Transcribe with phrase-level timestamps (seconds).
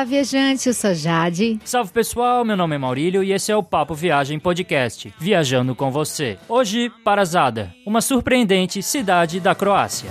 [0.00, 1.58] Olá, viajante, eu sou Jade.
[1.62, 5.90] Salve pessoal, meu nome é Maurílio e esse é o Papo Viagem Podcast, viajando com
[5.90, 6.38] você.
[6.48, 10.08] Hoje, para Zada, uma surpreendente cidade da Croácia.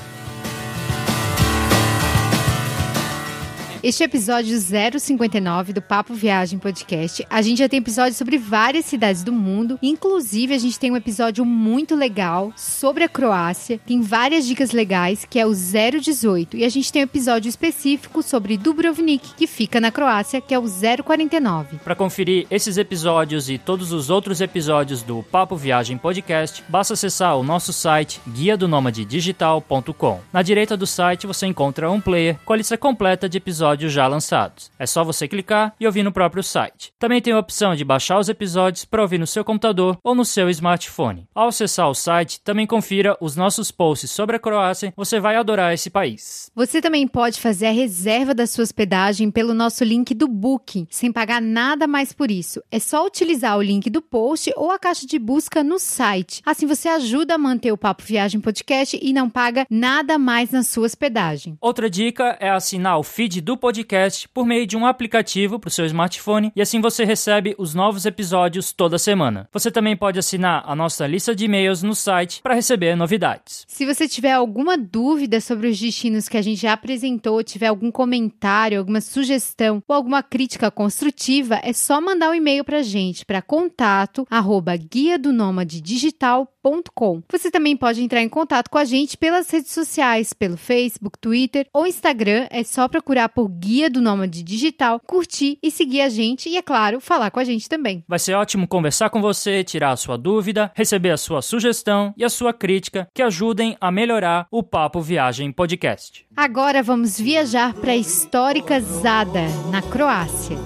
[3.82, 7.25] Este é episódio 059 do Papo Viagem Podcast.
[7.29, 9.79] A gente já tem episódios sobre várias cidades do mundo.
[9.82, 13.79] Inclusive, a gente tem um episódio muito legal sobre a Croácia.
[13.88, 16.57] Tem várias dicas legais, que é o 018.
[16.57, 20.60] E a gente tem um episódio específico sobre Dubrovnik, que fica na Croácia, que é
[20.60, 21.77] o 049.
[21.77, 27.38] Para conferir esses episódios e todos os outros episódios do Papo Viagem Podcast, basta acessar
[27.38, 28.68] o nosso site guia do
[29.07, 30.19] digital.com.
[30.33, 33.94] Na direita do site você encontra um player com a lista completa de episódios episódios
[33.94, 34.72] já lançados.
[34.80, 36.91] É só você clicar e ouvir no próprio site.
[36.97, 40.25] Também tem a opção de baixar os episódios para ouvir no seu computador ou no
[40.25, 41.27] seu smartphone.
[41.35, 44.94] Ao acessar o site, também confira os nossos posts sobre a Croácia.
[44.95, 46.52] Você vai adorar esse país.
[46.55, 51.11] Você também pode fazer a reserva da sua hospedagem pelo nosso link do Booking, sem
[51.11, 52.61] pagar nada mais por isso.
[52.72, 56.41] É só utilizar o link do post ou a caixa de busca no site.
[56.45, 60.63] Assim você ajuda a manter o Papo Viagem Podcast e não paga nada mais na
[60.63, 61.57] sua hospedagem.
[61.61, 65.71] Outra dica é assinar o feed do podcast por meio de um aplicativo para o
[65.71, 69.47] seu smartphone e assim você recebe os novos episódios toda semana.
[69.51, 73.66] Você também pode assinar a nossa lista de e-mails no site para receber novidades.
[73.67, 77.91] Se você tiver alguma dúvida sobre os destinos que a gente já apresentou, tiver algum
[77.91, 83.25] comentário, alguma sugestão ou alguma crítica construtiva, é só mandar um e-mail para a gente
[83.25, 85.31] para contato arroba guia do
[85.66, 87.21] digital.com.
[87.31, 91.67] Você também pode entrar em contato com a gente pelas redes sociais, pelo Facebook, Twitter
[91.73, 92.47] ou Instagram.
[92.49, 96.61] É só procurar por Guia do Nômade Digital, curtir e seguir a gente e, é
[96.61, 98.03] claro, falar com a gente também.
[98.08, 102.23] Vai ser ótimo conversar com você, tirar a sua dúvida, receber a sua sugestão e
[102.23, 106.25] a sua crítica que ajudem a melhorar o Papo Viagem Podcast.
[106.35, 110.57] Agora vamos viajar para a histórica Zada, na Croácia.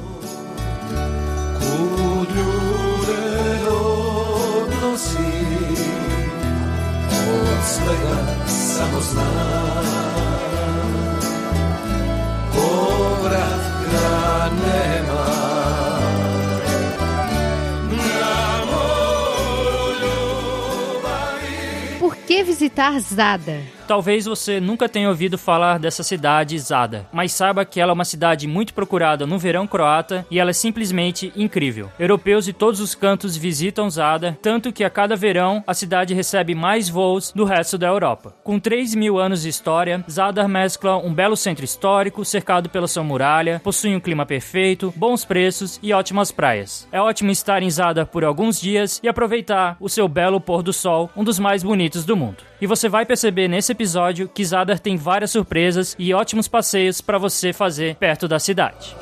[7.64, 9.93] svega samo znam
[22.00, 23.62] Por que visitar Zada?
[23.88, 28.06] Talvez você nunca tenha ouvido falar dessa cidade, Zada, mas saiba que ela é uma
[28.06, 31.92] cidade muito procurada no verão croata e ela é simplesmente incrível.
[32.00, 36.56] Europeus de todos os cantos visitam Zada, tanto que a cada verão a cidade recebe
[36.56, 38.34] mais voos do resto da Europa.
[38.44, 43.04] Com 3 mil anos de história, Zadar mescla um belo centro histórico, cercado pela sua
[43.04, 46.88] muralha, possui um clima perfeito, bons preços e ótimas praias.
[46.92, 50.72] É ótimo estar em Zadar por alguns dias e aproveitar o seu belo pôr do
[50.72, 52.38] sol, um dos mais bonitos do mundo.
[52.62, 57.18] E você vai perceber nesse episódio que Zadar tem várias surpresas e ótimos passeios para
[57.18, 58.96] você fazer perto da cidade.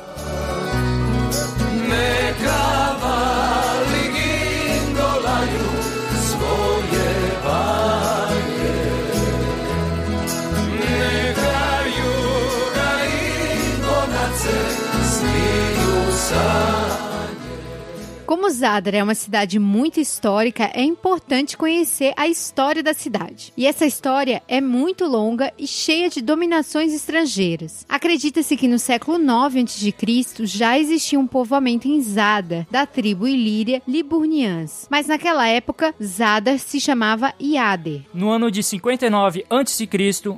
[18.42, 23.52] Como Zadar é uma cidade muito histórica, é importante conhecer a história da cidade.
[23.56, 27.86] E essa história é muito longa e cheia de dominações estrangeiras.
[27.88, 30.44] Acredita-se que no século 9 a.C.
[30.44, 34.88] já existia um povoamento em Zadar, da tribo ilíria Liburnians.
[34.90, 38.00] Mas naquela época, Zadar se chamava Iader.
[38.12, 39.88] No ano de 59 a.C.,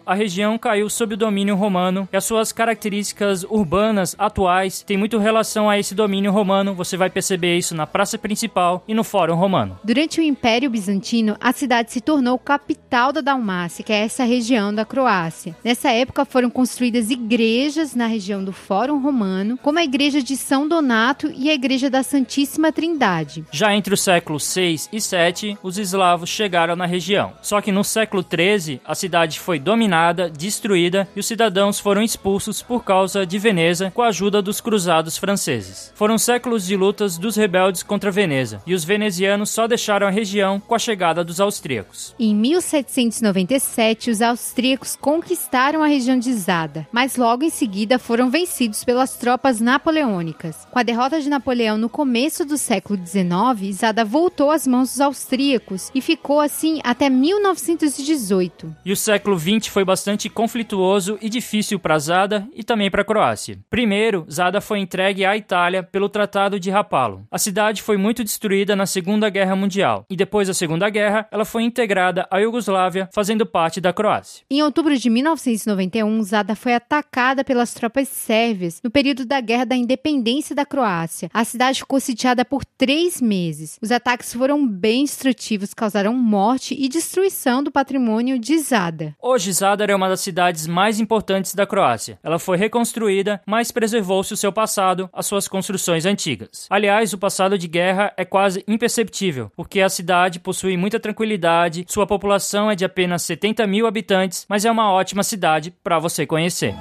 [0.04, 5.16] a região caiu sob o domínio romano e as suas características urbanas atuais têm muito
[5.16, 6.74] relação a esse domínio romano.
[6.74, 9.78] Você vai perceber isso na praça principal e no Fórum Romano.
[9.84, 14.74] Durante o Império Bizantino, a cidade se tornou capital da Dalmácia, que é essa região
[14.74, 15.54] da Croácia.
[15.62, 20.66] Nessa época foram construídas igrejas na região do Fórum Romano, como a igreja de São
[20.66, 23.44] Donato e a igreja da Santíssima Trindade.
[23.52, 27.32] Já entre os séculos 6 e 7, os eslavos chegaram na região.
[27.42, 32.60] Só que no século 13, a cidade foi dominada, destruída e os cidadãos foram expulsos
[32.60, 35.92] por causa de Veneza com a ajuda dos cruzados franceses.
[35.94, 40.10] Foram séculos de lutas dos rebeldes rebeldes contra Veneza, e os venezianos só deixaram a
[40.10, 42.14] região com a chegada dos austríacos.
[42.18, 48.84] Em 1797, os austríacos conquistaram a região de Zada, mas logo em seguida foram vencidos
[48.84, 50.66] pelas tropas napoleônicas.
[50.70, 55.00] Com a derrota de Napoleão no começo do século XIX, Zada voltou às mãos dos
[55.00, 58.74] austríacos e ficou assim até 1918.
[58.84, 63.04] E o século XX foi bastante conflituoso e difícil para Zada e também para a
[63.04, 63.58] Croácia.
[63.70, 67.26] Primeiro, Zada foi entregue à Itália pelo Tratado de Rapallo.
[67.30, 71.26] A cidade cidade foi muito destruída na Segunda Guerra Mundial e depois da Segunda Guerra
[71.30, 74.44] ela foi integrada à Iugoslávia, fazendo parte da Croácia.
[74.50, 79.76] Em outubro de 1991, Zada foi atacada pelas tropas sérvias no período da Guerra da
[79.76, 81.28] Independência da Croácia.
[81.34, 83.78] A cidade ficou sitiada por três meses.
[83.82, 89.16] Os ataques foram bem destrutivos, causaram morte e destruição do patrimônio de Zada.
[89.20, 92.18] Hoje, Zadar é uma das cidades mais importantes da Croácia.
[92.22, 96.66] Ela foi reconstruída, mas preservou-se o seu passado, as suas construções antigas.
[96.70, 102.06] Aliás, o passado de guerra é quase imperceptível, porque a cidade possui muita tranquilidade, sua
[102.06, 106.74] população é de apenas 70 mil habitantes, mas é uma ótima cidade para você conhecer.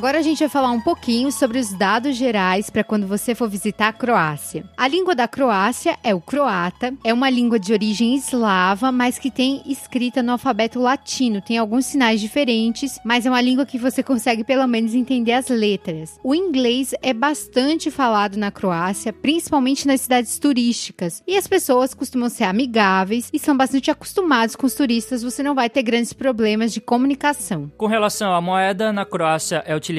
[0.00, 3.50] Agora a gente vai falar um pouquinho sobre os dados gerais para quando você for
[3.50, 4.64] visitar a Croácia.
[4.74, 9.30] A língua da Croácia é o croata, é uma língua de origem eslava, mas que
[9.30, 11.42] tem escrita no alfabeto latino.
[11.42, 15.50] Tem alguns sinais diferentes, mas é uma língua que você consegue pelo menos entender as
[15.50, 16.18] letras.
[16.24, 22.30] O inglês é bastante falado na Croácia, principalmente nas cidades turísticas, e as pessoas costumam
[22.30, 26.72] ser amigáveis e são bastante acostumados com os turistas, você não vai ter grandes problemas
[26.72, 27.70] de comunicação.
[27.76, 29.89] Com relação à moeda, na Croácia é utilizada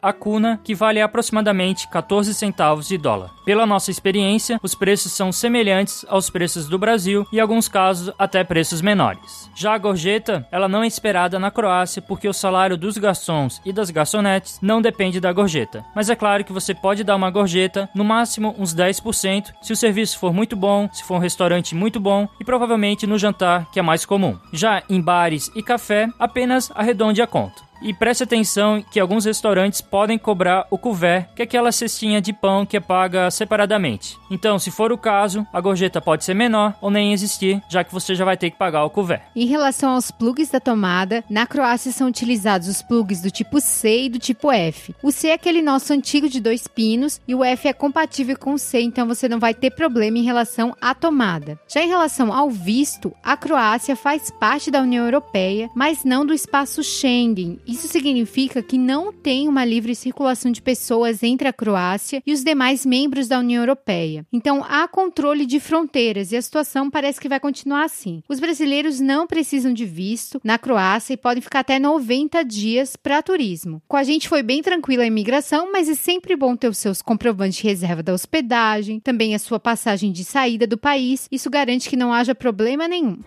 [0.00, 3.30] a kuna, que vale aproximadamente 14 centavos de dólar.
[3.44, 8.12] Pela nossa experiência, os preços são semelhantes aos preços do Brasil e, em alguns casos,
[8.18, 9.50] até preços menores.
[9.54, 13.72] Já a gorjeta, ela não é esperada na Croácia porque o salário dos garçons e
[13.72, 15.84] das garçonetes não depende da gorjeta.
[15.94, 19.76] Mas é claro que você pode dar uma gorjeta, no máximo uns 10%, se o
[19.76, 23.80] serviço for muito bom, se for um restaurante muito bom e provavelmente no jantar, que
[23.80, 24.38] é mais comum.
[24.52, 27.71] Já em bares e café, apenas arredonde a conta.
[27.84, 32.32] E preste atenção que alguns restaurantes podem cobrar o couvert, que é aquela cestinha de
[32.32, 34.16] pão que é paga separadamente.
[34.30, 37.92] Então, se for o caso, a gorjeta pode ser menor ou nem existir, já que
[37.92, 39.22] você já vai ter que pagar o couvert.
[39.34, 44.04] Em relação aos plugs da tomada, na Croácia são utilizados os plugs do tipo C
[44.04, 44.94] e do tipo F.
[45.02, 48.54] O C é aquele nosso antigo de dois pinos e o F é compatível com
[48.54, 51.58] o C, então você não vai ter problema em relação à tomada.
[51.66, 56.32] Já em relação ao visto, a Croácia faz parte da União Europeia, mas não do
[56.32, 62.22] espaço Schengen isso significa que não tem uma livre circulação de pessoas entre a Croácia
[62.26, 64.26] e os demais membros da União Europeia.
[64.30, 68.22] Então há controle de fronteiras e a situação parece que vai continuar assim.
[68.28, 73.22] Os brasileiros não precisam de visto na Croácia e podem ficar até 90 dias para
[73.22, 73.80] turismo.
[73.88, 77.00] Com a gente foi bem tranquila a imigração, mas é sempre bom ter os seus
[77.00, 81.26] comprovantes de reserva da hospedagem, também a sua passagem de saída do país.
[81.32, 83.18] Isso garante que não haja problema nenhum.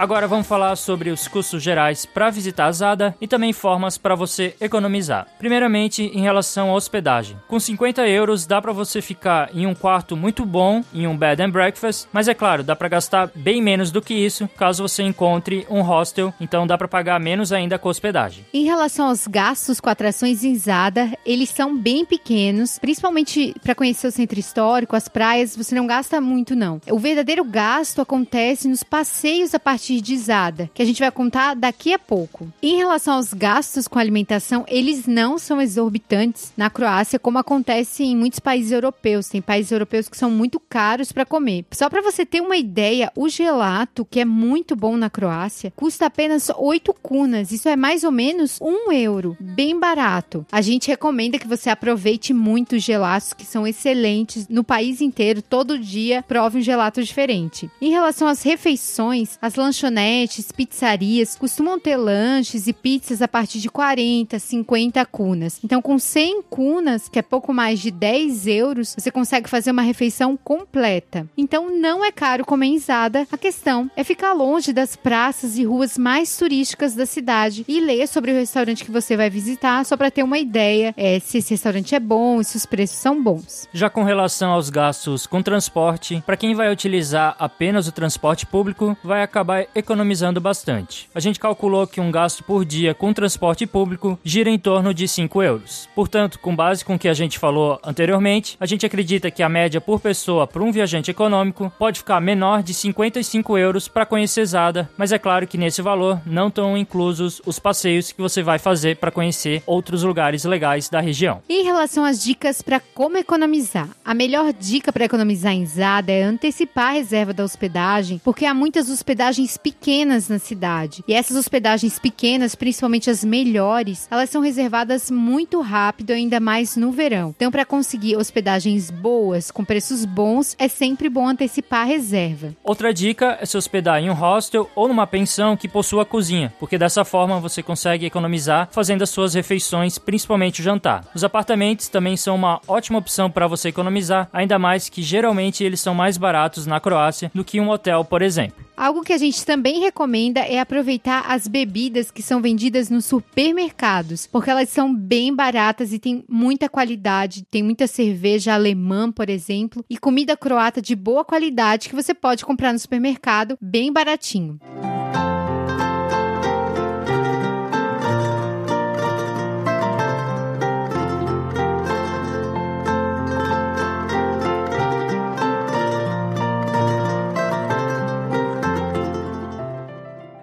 [0.00, 4.14] Agora vamos falar sobre os custos gerais para visitar a Zada e também formas para
[4.14, 5.26] você economizar.
[5.38, 7.36] Primeiramente, em relação à hospedagem.
[7.46, 11.42] Com 50 euros dá para você ficar em um quarto muito bom, em um bed
[11.42, 15.02] and breakfast, mas é claro, dá para gastar bem menos do que isso caso você
[15.02, 18.46] encontre um hostel, então dá para pagar menos ainda com hospedagem.
[18.54, 24.06] Em relação aos gastos com atrações em Zada, eles são bem pequenos, principalmente para conhecer
[24.06, 26.80] o centro histórico, as praias, você não gasta muito não.
[26.90, 31.92] O verdadeiro gasto acontece nos passeios a partir partidizada, que a gente vai contar daqui
[31.92, 32.52] a pouco.
[32.62, 38.16] Em relação aos gastos com alimentação, eles não são exorbitantes na Croácia, como acontece em
[38.16, 39.28] muitos países europeus.
[39.28, 41.64] Tem países europeus que são muito caros para comer.
[41.72, 46.06] Só para você ter uma ideia, o gelato, que é muito bom na Croácia, custa
[46.06, 47.50] apenas 8 cunas.
[47.50, 50.46] Isso é mais ou menos um euro, bem barato.
[50.52, 55.42] A gente recomenda que você aproveite muito os gelatos, que são excelentes no país inteiro.
[55.42, 57.68] Todo dia prove um gelato diferente.
[57.80, 63.60] Em relação às refeições, as lanchonetes lanchonetes, pizzarias costumam ter lanches e pizzas a partir
[63.60, 65.58] de 40, 50 cunas.
[65.64, 69.82] Então, com 100 cunas, que é pouco mais de 10 euros, você consegue fazer uma
[69.82, 71.26] refeição completa.
[71.36, 73.26] Então, não é caro comer em Zada.
[73.32, 78.06] A questão é ficar longe das praças e ruas mais turísticas da cidade e ler
[78.06, 81.50] sobre o restaurante que você vai visitar, só para ter uma ideia é, se esse
[81.50, 83.68] restaurante é bom e se os preços são bons.
[83.72, 88.96] Já com relação aos gastos com transporte, para quem vai utilizar apenas o transporte público,
[89.02, 91.08] vai acabar economizando bastante.
[91.14, 95.06] A gente calculou que um gasto por dia com transporte público gira em torno de
[95.06, 95.88] 5 euros.
[95.94, 99.48] Portanto, com base com o que a gente falou anteriormente, a gente acredita que a
[99.48, 104.44] média por pessoa para um viajante econômico pode ficar menor de 55 euros para conhecer
[104.44, 108.58] Zada, mas é claro que nesse valor não estão inclusos os passeios que você vai
[108.58, 111.42] fazer para conhecer outros lugares legais da região.
[111.48, 116.22] Em relação às dicas para como economizar, a melhor dica para economizar em Zada é
[116.22, 121.04] antecipar a reserva da hospedagem, porque há muitas hospedagens pequenas na cidade.
[121.06, 126.90] E essas hospedagens pequenas, principalmente as melhores, elas são reservadas muito rápido, ainda mais no
[126.90, 127.34] verão.
[127.36, 132.54] Então, para conseguir hospedagens boas, com preços bons, é sempre bom antecipar a reserva.
[132.64, 136.78] Outra dica é se hospedar em um hostel ou numa pensão que possua cozinha, porque
[136.78, 141.04] dessa forma você consegue economizar fazendo as suas refeições, principalmente o jantar.
[141.14, 145.80] Os apartamentos também são uma ótima opção para você economizar, ainda mais que geralmente eles
[145.80, 148.69] são mais baratos na Croácia do que um hotel, por exemplo.
[148.80, 154.26] Algo que a gente também recomenda é aproveitar as bebidas que são vendidas nos supermercados,
[154.26, 157.44] porque elas são bem baratas e têm muita qualidade.
[157.50, 162.42] Tem muita cerveja alemã, por exemplo, e comida croata de boa qualidade que você pode
[162.42, 164.58] comprar no supermercado bem baratinho.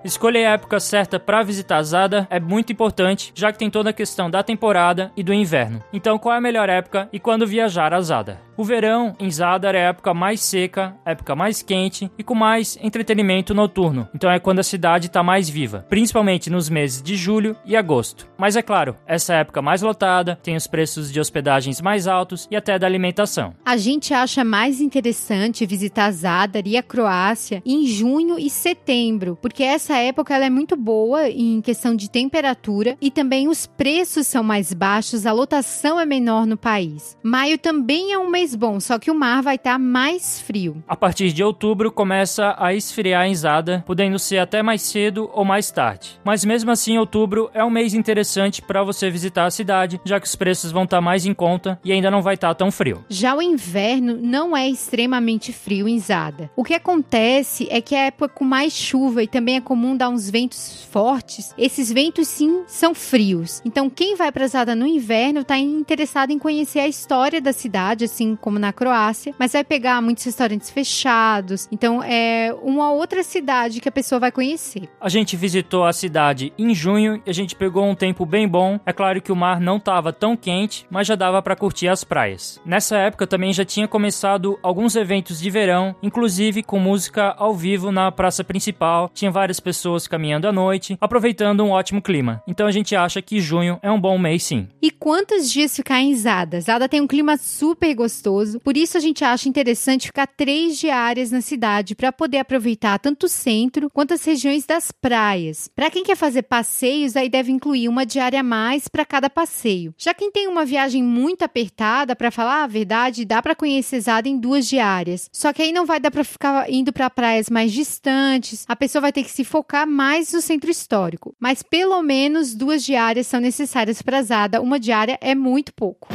[0.07, 3.93] Escolher a época certa para visitar Zada é muito importante, já que tem toda a
[3.93, 5.83] questão da temporada e do inverno.
[5.91, 8.39] Então, qual é a melhor época e quando viajar a Zada?
[8.57, 12.75] O verão em Zadar é a época mais seca, época mais quente e com mais
[12.81, 14.09] entretenimento noturno.
[14.15, 18.27] Então é quando a cidade está mais viva, principalmente nos meses de julho e agosto.
[18.35, 22.47] Mas é claro, essa é época mais lotada, tem os preços de hospedagens mais altos
[22.49, 23.53] e até da alimentação.
[23.63, 29.61] A gente acha mais interessante visitar Zadar e a Croácia em junho e setembro, porque
[29.61, 34.43] essa época ela é muito boa em questão de temperatura e também os preços são
[34.43, 37.17] mais baixos, a lotação é menor no país.
[37.23, 40.83] Maio também é um mês bom, só que o mar vai estar tá mais frio.
[40.87, 45.43] A partir de outubro começa a esfriar em Zada, podendo ser até mais cedo ou
[45.43, 46.19] mais tarde.
[46.23, 50.27] Mas mesmo assim, outubro é um mês interessante para você visitar a cidade, já que
[50.27, 52.71] os preços vão estar tá mais em conta e ainda não vai estar tá tão
[52.71, 53.05] frio.
[53.09, 56.49] Já o inverno não é extremamente frio em Zada.
[56.55, 60.09] O que acontece é que é época com mais chuva e também é comum dar
[60.09, 61.53] uns ventos fortes.
[61.57, 63.61] Esses ventos sim são frios.
[63.65, 68.05] Então quem vai para Zada no inverno está interessado em conhecer a história da cidade,
[68.05, 71.67] assim como na Croácia, mas vai pegar muitos restaurantes fechados.
[71.71, 74.89] Então é uma outra cidade que a pessoa vai conhecer.
[74.99, 78.79] A gente visitou a cidade em junho e a gente pegou um tempo bem bom.
[78.85, 82.03] É claro que o mar não estava tão quente, mas já dava para curtir as
[82.03, 82.59] praias.
[82.65, 87.91] Nessa época também já tinha começado alguns eventos de verão, inclusive com música ao vivo
[87.91, 89.09] na praça principal.
[89.13, 89.76] Tinha várias pessoas
[90.09, 92.41] caminhando à noite, aproveitando um ótimo clima.
[92.47, 94.67] Então a gente acha que junho é um bom mês sim.
[94.81, 96.59] E quantos dias ficar em Zada?
[96.59, 98.59] Zada tem um clima super gostoso gostoso.
[98.59, 103.25] Por isso a gente acha interessante ficar três diárias na cidade para poder aproveitar tanto
[103.25, 105.69] o centro quanto as regiões das praias.
[105.75, 109.93] Para quem quer fazer passeios, aí deve incluir uma diária a mais para cada passeio.
[109.97, 114.29] Já quem tem uma viagem muito apertada, para falar a verdade, dá para conhecer Zada
[114.29, 115.29] em duas diárias.
[115.31, 118.65] Só que aí não vai dar para ficar indo para praias mais distantes.
[118.67, 121.35] A pessoa vai ter que se focar mais no centro histórico.
[121.39, 124.61] Mas pelo menos duas diárias são necessárias para Zada.
[124.61, 126.07] Uma diária é muito pouco.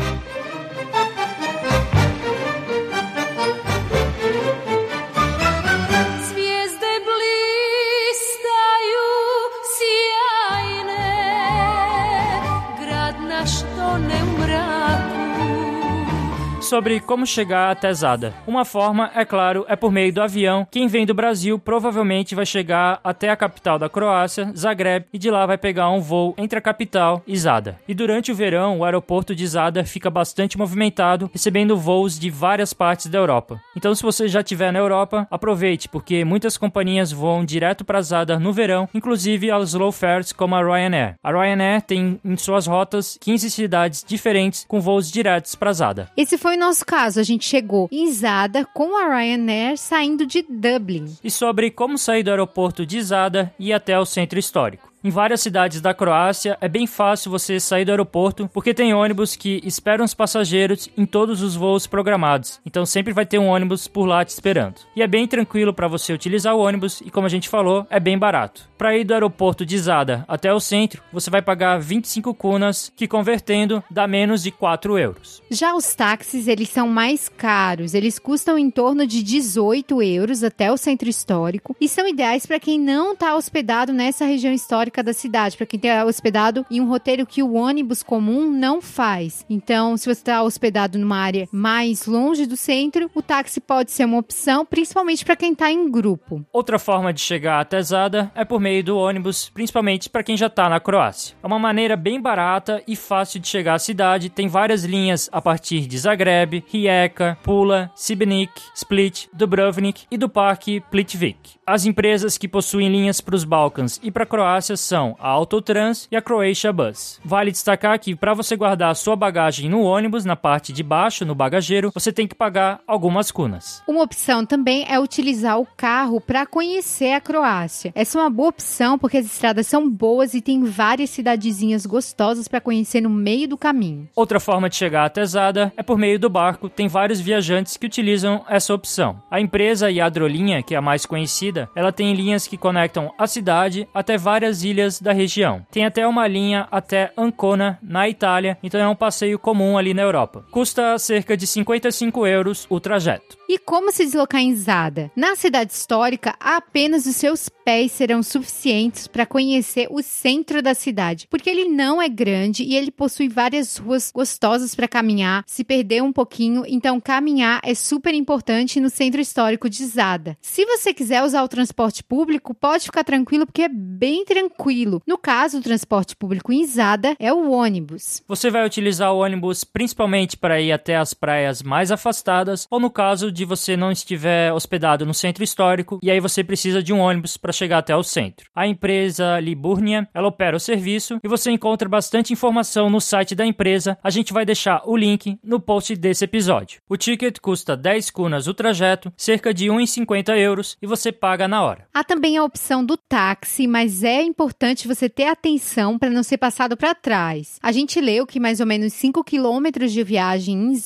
[16.73, 18.33] Sobre como chegar até Zada.
[18.47, 20.67] Uma forma, é claro, é por meio do avião.
[20.71, 25.31] Quem vem do Brasil provavelmente vai chegar até a capital da Croácia, Zagreb, e de
[25.31, 27.79] lá vai pegar um voo entre a capital e Zada.
[27.87, 32.73] E durante o verão, o aeroporto de Zada fica bastante movimentado, recebendo voos de várias
[32.73, 33.61] partes da Europa.
[33.77, 38.39] Então, se você já estiver na Europa, aproveite, porque muitas companhias voam direto para Zada
[38.39, 41.17] no verão, inclusive as low fares como a Ryanair.
[41.23, 46.09] A Ryanair tem em suas rotas 15 cidades diferentes com voos diretos para Zada.
[46.17, 51.17] Esse foi nosso caso, a gente chegou em Zada com a Ryanair saindo de Dublin.
[51.23, 54.92] E sobre como sair do aeroporto de Zada e até o centro histórico.
[55.05, 59.35] Em várias cidades da Croácia é bem fácil você sair do aeroporto porque tem ônibus
[59.35, 62.61] que esperam os passageiros em todos os voos programados.
[62.65, 64.77] Então sempre vai ter um ônibus por lá te esperando.
[64.95, 67.99] E é bem tranquilo para você utilizar o ônibus e como a gente falou, é
[67.99, 68.71] bem barato.
[68.79, 73.09] Para ir do aeroporto de Zada até o centro, você vai pagar 25 kunas, que
[73.09, 75.43] convertendo dá menos de 4 euros.
[75.51, 77.93] Já os táxis, eles são mais caros.
[77.93, 82.61] Eles custam em torno de 18 euros até o centro histórico e são ideais para
[82.61, 86.89] quem não está hospedado nessa região histórica da cidade, para quem está hospedado em um
[86.89, 89.47] roteiro que o ônibus comum não faz.
[89.49, 94.07] Então, se você está hospedado numa área mais longe do centro, o táxi pode ser
[94.07, 96.45] uma opção, principalmente para quem está em grupo.
[96.53, 100.49] Outra forma de chegar até Zada é por meio do ônibus, principalmente para quem já
[100.49, 101.37] está na Croácia.
[101.43, 104.31] É uma maneira bem barata e fácil de chegar à cidade.
[104.31, 110.81] Tem várias linhas a partir de Zagreb, Rijeka, Pula, Sibnik, Split, Dubrovnik e do Parque
[110.91, 111.57] Plitvik.
[111.67, 116.09] As empresas que possuem linhas para os Balcãs e para a Croácia são a Autotrans
[116.11, 117.21] e a Croatia Bus.
[117.25, 121.25] Vale destacar que para você guardar a sua bagagem no ônibus, na parte de baixo,
[121.25, 123.83] no bagageiro, você tem que pagar algumas cunas.
[123.87, 127.93] Uma opção também é utilizar o carro para conhecer a Croácia.
[127.95, 132.49] Essa é uma boa opção porque as estradas são boas e tem várias cidadezinhas gostosas
[132.49, 134.09] para conhecer no meio do caminho.
[134.15, 136.69] Outra forma de chegar até Zada é por meio do barco.
[136.69, 139.23] Tem vários viajantes que utilizam essa opção.
[139.31, 143.89] A empresa Yadrolinha, que é a mais conhecida, ela tem linhas que conectam a cidade
[143.95, 144.72] até várias ilhas
[145.03, 145.67] da região.
[145.71, 150.03] Tem até uma linha até Ancona, na Itália, então é um passeio comum ali na
[150.03, 150.45] Europa.
[150.51, 153.37] Custa cerca de 55 euros o trajeto.
[153.49, 155.11] E como se deslocar em Zada?
[155.15, 161.27] Na cidade histórica, apenas os seus pés serão suficientes para conhecer o centro da cidade,
[161.29, 166.03] porque ele não é grande e ele possui várias ruas gostosas para caminhar, se perder
[166.03, 170.37] um pouquinho, então caminhar é super importante no centro histórico de Zada.
[170.41, 174.62] Se você quiser usar o transporte público, pode ficar tranquilo porque é bem tranquilo.
[175.07, 178.23] No caso, o transporte público em Zada é o ônibus.
[178.29, 182.91] Você vai utilizar o ônibus principalmente para ir até as praias mais afastadas ou no
[182.91, 187.01] caso de você não estiver hospedado no centro histórico e aí você precisa de um
[187.01, 188.49] ônibus para chegar até o centro.
[188.55, 193.45] A empresa Liburnia, ela opera o serviço e você encontra bastante informação no site da
[193.45, 193.99] empresa.
[194.03, 196.81] A gente vai deixar o link no post desse episódio.
[196.89, 201.49] O ticket custa 10 kunas o trajeto, cerca de 1,50 euros e você paga paga
[201.49, 201.87] na hora.
[201.95, 204.42] Há também a opção do táxi, mas é importante
[204.87, 207.59] você ter atenção para não ser passado para trás.
[207.63, 210.77] A gente leu que mais ou menos 5 quilômetros de viagem em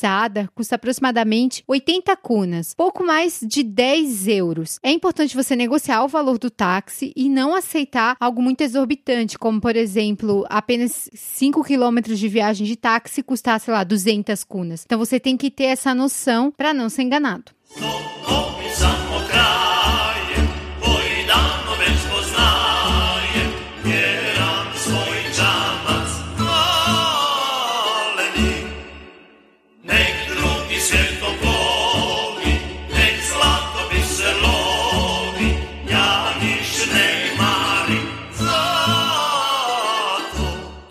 [0.55, 4.79] custa aproximadamente 80 cunas, pouco mais de 10 euros.
[4.83, 9.61] É importante você negociar o valor do táxi e não aceitar algo muito exorbitante, como
[9.61, 14.85] por exemplo, apenas 5 quilômetros de viagem de táxi custar, sei lá, 200 cunas.
[14.85, 17.53] Então você tem que ter essa noção para não ser enganado.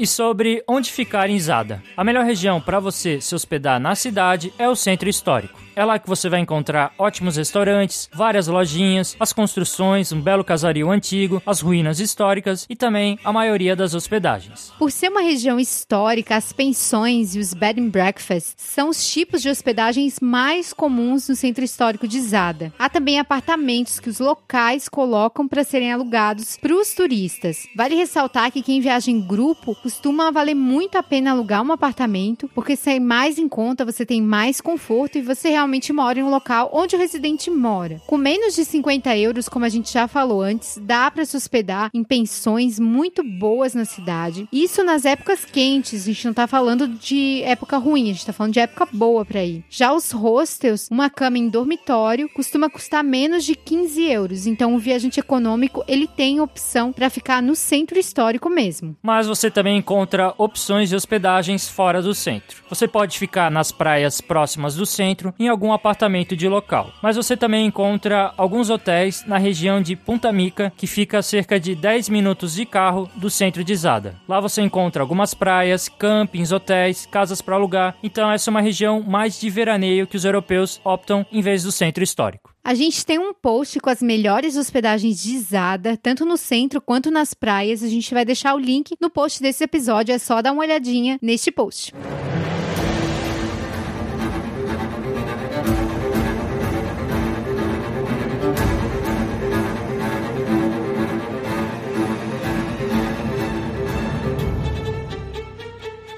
[0.06, 1.82] E sobre onde ficar em Zada.
[1.98, 5.65] A melhor região para você se hospedar na cidade é o centro histórico.
[5.76, 10.90] É lá que você vai encontrar ótimos restaurantes, várias lojinhas, as construções, um belo casario
[10.90, 14.72] antigo, as ruínas históricas e também a maioria das hospedagens.
[14.80, 19.42] Por ser uma região histórica, as pensões e os bed and breakfasts são os tipos
[19.42, 22.74] de hospedagens mais comuns no centro histórico de Zada.
[22.80, 27.68] Há também apartamentos que os locais colocam para serem alugados para os turistas.
[27.76, 32.50] Vale ressaltar que quem viaja em grupo costuma valer muito a pena alugar um apartamento,
[32.56, 36.24] porque sai mais em conta, você tem mais conforto e você realmente realmente mora em
[36.24, 38.00] um local onde o residente mora.
[38.06, 41.90] Com menos de 50 euros, como a gente já falou antes, dá para se hospedar
[41.94, 44.48] em pensões muito boas na cidade.
[44.52, 48.32] Isso nas épocas quentes, a gente não tá falando de época ruim, a gente tá
[48.32, 49.66] falando de época boa para ir.
[49.70, 54.46] Já os hostels, uma cama em dormitório, costuma custar menos de 15 euros.
[54.46, 58.96] Então o viajante econômico, ele tem opção para ficar no centro histórico mesmo.
[59.02, 62.64] Mas você também encontra opções de hospedagens fora do centro.
[62.70, 66.92] Você pode ficar nas praias próximas do centro, em algum apartamento de local.
[67.02, 71.60] Mas você também encontra alguns hotéis na região de Punta Mica, que fica a cerca
[71.60, 74.16] de 10 minutos de carro do centro de Zada.
[74.28, 77.96] Lá você encontra algumas praias, campings, hotéis, casas para alugar.
[78.04, 81.72] Então essa é uma região mais de veraneio que os europeus optam em vez do
[81.72, 82.54] centro histórico.
[82.64, 87.12] A gente tem um post com as melhores hospedagens de Zada, tanto no centro quanto
[87.12, 87.84] nas praias.
[87.84, 91.20] A gente vai deixar o link no post desse episódio, é só dar uma olhadinha
[91.22, 91.94] neste post.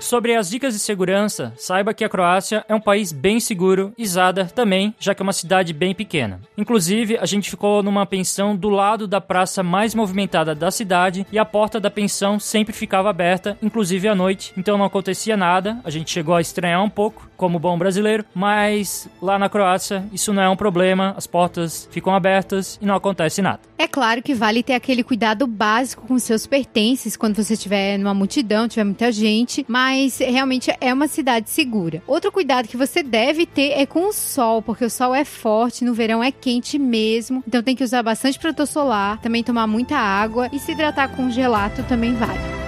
[0.08, 4.08] Sobre as dicas de segurança, saiba que a Croácia é um país bem seguro e
[4.08, 6.40] Zadar também, já que é uma cidade bem pequena.
[6.58, 11.38] Inclusive, a gente ficou numa pensão do lado da praça mais movimentada da cidade e
[11.38, 15.78] a porta da pensão sempre ficava aberta, inclusive à noite, então não acontecia nada.
[15.84, 20.34] A gente chegou a estranhar um pouco, como bom brasileiro, mas lá na Croácia isso
[20.34, 23.60] não é um problema, as portas ficam abertas e não acontece nada.
[23.78, 28.14] É claro que vale ter aquele cuidado básico com seus pertences quando você estiver numa
[28.14, 32.02] multidão, tiver muita gente, mas realmente é uma cidade segura.
[32.08, 35.86] Outro cuidado que você deve ter é com o sol, porque o sol é forte,
[35.86, 39.96] no verão é quente mesmo, então tem que usar bastante protetor solar, também tomar muita
[39.96, 42.67] água e se hidratar com gelato também vale.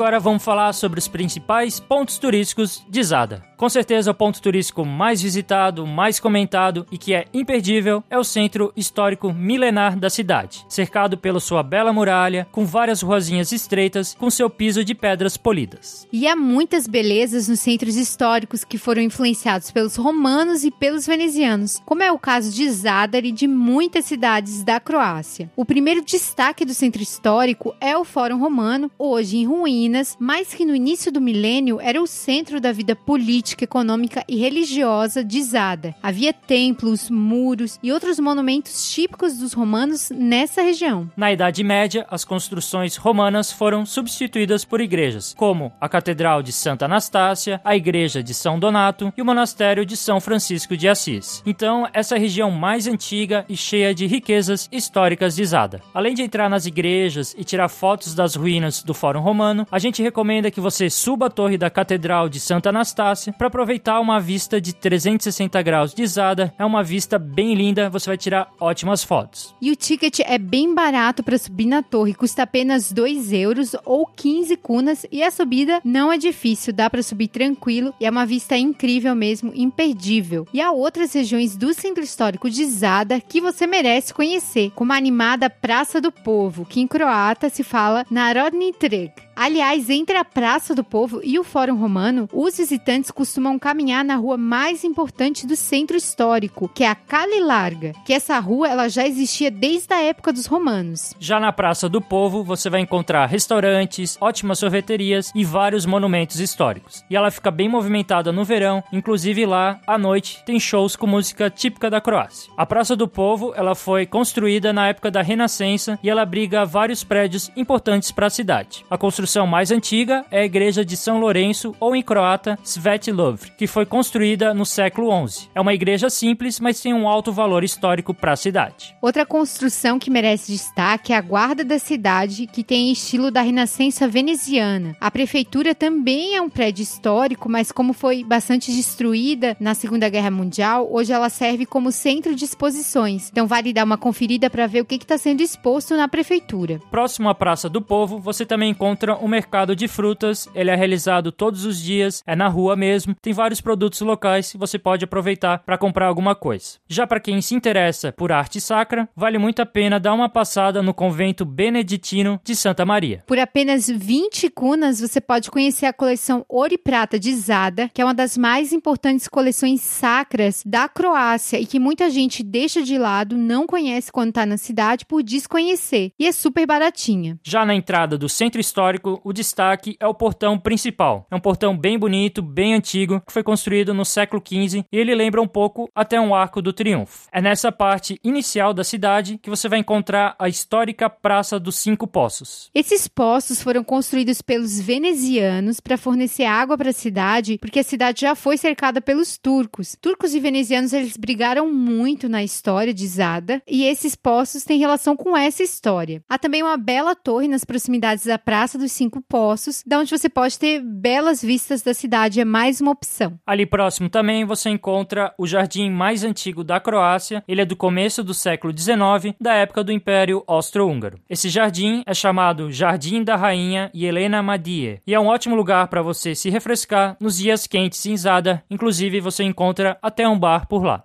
[0.00, 3.44] Agora vamos falar sobre os principais pontos turísticos de Zada.
[3.54, 8.24] Com certeza, o ponto turístico mais visitado, mais comentado e que é imperdível é o
[8.24, 14.30] centro histórico milenar da cidade, cercado pela sua bela muralha, com várias ruazinhas estreitas, com
[14.30, 16.08] seu piso de pedras polidas.
[16.10, 21.82] E há muitas belezas nos centros históricos que foram influenciados pelos romanos e pelos venezianos,
[21.84, 25.50] como é o caso de Zadar e de muitas cidades da Croácia.
[25.54, 30.54] O primeiro destaque do centro histórico é o Fórum Romano, hoje em ruínas Minas, mas
[30.54, 35.42] que no início do milênio era o centro da vida política, econômica e religiosa de
[35.42, 35.96] Zada.
[36.00, 41.10] Havia templos, muros e outros monumentos típicos dos romanos nessa região.
[41.16, 46.84] Na Idade Média, as construções romanas foram substituídas por igrejas, como a Catedral de Santa
[46.84, 51.42] Anastácia, a Igreja de São Donato e o Monastério de São Francisco de Assis.
[51.44, 55.82] Então, essa região mais antiga e cheia de riquezas históricas de Zada.
[55.92, 60.02] Além de entrar nas igrejas e tirar fotos das ruínas do Fórum Romano, a gente
[60.02, 64.60] recomenda que você suba a torre da Catedral de Santa Anastácia para aproveitar uma vista
[64.60, 66.54] de 360 graus de Zada.
[66.58, 69.54] É uma vista bem linda, você vai tirar ótimas fotos.
[69.60, 74.06] E o ticket é bem barato para subir na torre, custa apenas 2 euros ou
[74.06, 78.26] 15 cunas e a subida não é difícil, dá para subir tranquilo e é uma
[78.26, 80.46] vista incrível mesmo, imperdível.
[80.52, 84.96] E há outras regiões do centro histórico de Zada que você merece conhecer, como a
[84.96, 89.29] animada Praça do Povo, que em croata se fala Narodni Trg.
[89.42, 94.16] Aliás, entre a Praça do Povo e o Fórum Romano, os visitantes costumam caminhar na
[94.16, 98.86] rua mais importante do centro histórico, que é a Cali Larga, que essa rua ela
[98.90, 101.14] já existia desde a época dos romanos.
[101.18, 107.02] Já na Praça do Povo, você vai encontrar restaurantes, ótimas sorveterias e vários monumentos históricos.
[107.08, 111.48] E ela fica bem movimentada no verão, inclusive lá, à noite, tem shows com música
[111.48, 112.52] típica da Croácia.
[112.58, 117.02] A Praça do Povo, ela foi construída na época da Renascença e ela abriga vários
[117.02, 118.84] prédios importantes para a cidade.
[118.90, 123.52] A construção construção mais antiga é a igreja de São Lourenço, ou em croata, Svetlov,
[123.56, 125.48] que foi construída no século XI.
[125.54, 128.92] É uma igreja simples, mas tem um alto valor histórico para a cidade.
[129.00, 134.08] Outra construção que merece destaque é a Guarda da Cidade, que tem estilo da Renascença
[134.08, 134.96] veneziana.
[135.00, 140.32] A prefeitura também é um prédio histórico, mas como foi bastante destruída na Segunda Guerra
[140.32, 143.28] Mundial, hoje ela serve como centro de exposições.
[143.30, 146.80] Então vale dar uma conferida para ver o que está sendo exposto na prefeitura.
[146.90, 151.30] Próximo à Praça do Povo, você também encontra o mercado de frutas, ele é realizado
[151.30, 155.58] todos os dias, é na rua mesmo, tem vários produtos locais e você pode aproveitar
[155.58, 156.78] para comprar alguma coisa.
[156.88, 160.82] Já para quem se interessa por arte sacra, vale muito a pena dar uma passada
[160.82, 163.22] no convento beneditino de Santa Maria.
[163.26, 168.00] Por apenas 20 cunas, você pode conhecer a coleção Ouro e Prata de Zada, que
[168.00, 172.98] é uma das mais importantes coleções sacras da Croácia e que muita gente deixa de
[172.98, 176.12] lado, não conhece quando está na cidade por desconhecer.
[176.18, 177.38] E é super baratinha.
[177.42, 181.26] Já na entrada do centro histórico o destaque é o portão principal.
[181.30, 185.14] É um portão bem bonito, bem antigo, que foi construído no século XV e ele
[185.14, 187.28] lembra um pouco até um arco do triunfo.
[187.32, 192.06] É nessa parte inicial da cidade que você vai encontrar a histórica Praça dos Cinco
[192.06, 192.70] Poços.
[192.74, 198.20] Esses poços foram construídos pelos venezianos para fornecer água para a cidade, porque a cidade
[198.22, 199.96] já foi cercada pelos turcos.
[200.00, 205.16] Turcos e venezianos eles brigaram muito na história de Zada e esses poços têm relação
[205.16, 206.22] com essa história.
[206.28, 210.28] Há também uma bela torre nas proximidades da Praça dos Cinco Poços, da onde você
[210.28, 213.38] pode ter belas vistas da cidade, é mais uma opção.
[213.46, 218.22] Ali próximo também você encontra o jardim mais antigo da Croácia, ele é do começo
[218.22, 221.18] do século XIX, da época do Império Austro-Húngaro.
[221.28, 226.02] Esse jardim é chamado Jardim da Rainha Helena Madie, e é um ótimo lugar para
[226.02, 230.84] você se refrescar nos dias quentes em Zada, inclusive você encontra até um bar por
[230.84, 231.04] lá.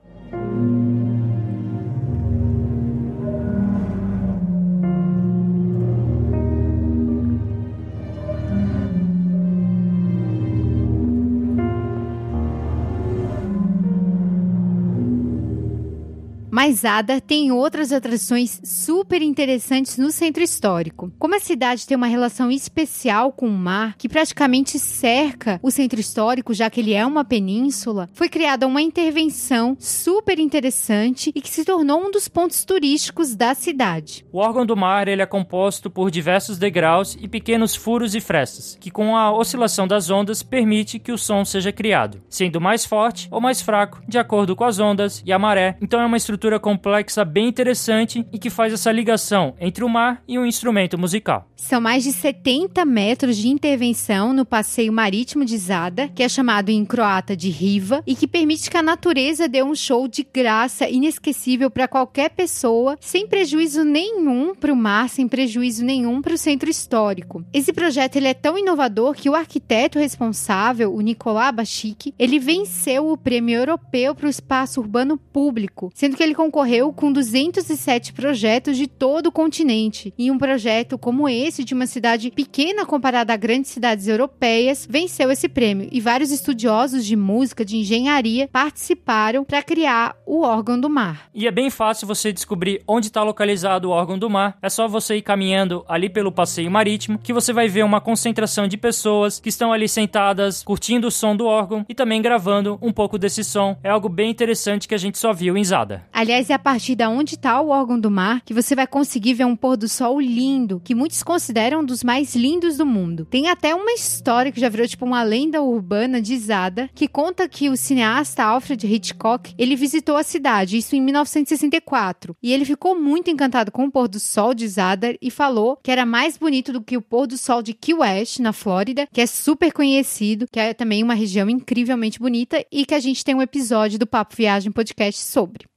[16.56, 21.12] Mas Zadar tem outras atrações super interessantes no centro histórico.
[21.20, 26.00] Como a cidade tem uma relação especial com o mar, que praticamente cerca o centro
[26.00, 31.50] histórico, já que ele é uma península, foi criada uma intervenção super interessante e que
[31.50, 34.26] se tornou um dos pontos turísticos da cidade.
[34.32, 38.78] O órgão do mar ele é composto por diversos degraus e pequenos furos e frestas,
[38.80, 43.28] que com a oscilação das ondas permite que o som seja criado, sendo mais forte
[43.30, 45.76] ou mais fraco de acordo com as ondas e a maré.
[45.82, 50.22] Então é uma estrutura complexa bem interessante e que faz essa ligação entre o mar
[50.28, 51.50] e o instrumento musical.
[51.56, 56.70] São mais de 70 metros de intervenção no passeio marítimo de Zada, que é chamado
[56.70, 60.88] em croata de Riva, e que permite que a natureza dê um show de graça
[60.88, 66.38] inesquecível para qualquer pessoa, sem prejuízo nenhum para o mar, sem prejuízo nenhum para o
[66.38, 67.44] centro histórico.
[67.52, 73.10] Esse projeto ele é tão inovador que o arquiteto responsável, o Nicolás Bachik, ele venceu
[73.10, 78.78] o prêmio europeu para o espaço urbano público, sendo que ele concorreu com 207 projetos
[78.78, 80.14] de todo o continente.
[80.18, 85.32] E um projeto como esse de uma cidade pequena comparada a grandes cidades europeias venceu
[85.32, 90.90] esse prêmio e vários estudiosos de música, de engenharia participaram para criar o órgão do
[90.90, 91.30] mar.
[91.34, 94.58] E é bem fácil você descobrir onde está localizado o órgão do mar.
[94.62, 98.68] É só você ir caminhando ali pelo passeio marítimo que você vai ver uma concentração
[98.68, 102.92] de pessoas que estão ali sentadas curtindo o som do órgão e também gravando um
[102.92, 103.78] pouco desse som.
[103.84, 106.04] É algo bem interessante que a gente só viu em Zada.
[106.26, 109.36] Aliás, é a partir da onde está o órgão do mar que você vai conseguir
[109.36, 113.26] ver um pôr do sol lindo, que muitos consideram um dos mais lindos do mundo.
[113.26, 117.48] Tem até uma história que já virou tipo uma lenda urbana de Zada, que conta
[117.48, 123.00] que o cineasta Alfred Hitchcock, ele visitou a cidade, isso em 1964, e ele ficou
[123.00, 126.74] muito encantado com o pôr do sol de Zada e falou que era mais bonito
[126.74, 130.48] do que o pôr do sol de Key West, na Flórida, que é super conhecido,
[130.52, 134.08] que é também uma região incrivelmente bonita e que a gente tem um episódio do
[134.08, 135.68] Papo Viagem Podcast sobre.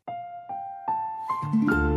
[1.51, 1.88] Thank you.